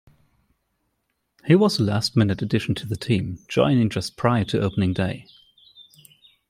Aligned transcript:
He 1.45 1.53
was 1.53 1.77
a 1.79 1.83
last-minute 1.83 2.41
addition 2.41 2.73
to 2.73 2.87
the 2.87 2.95
team, 2.95 3.37
joining 3.47 3.91
just 3.91 4.17
prior 4.17 4.43
to 4.45 4.59
opening 4.59 4.93
day. 4.93 5.27